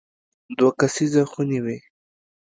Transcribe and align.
دوه 0.57 0.71
کسیزه 0.79 1.21
خونې 1.31 1.59
وې. 1.65 1.77